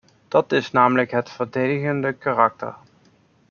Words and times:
Dat 0.27 0.51
is 0.51 0.71
namelijk 0.71 1.11
het 1.11 1.29
verdedigende 1.29 2.13
karakter. 2.13 2.75